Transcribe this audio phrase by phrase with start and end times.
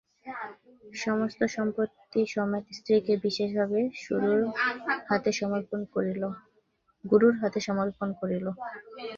[0.97, 3.79] সমস্ত সম্পত্তি-সমেত স্ত্রীকে বিশেষভাবে
[4.15, 8.45] গুরুর হাতে সমর্পণ করিল।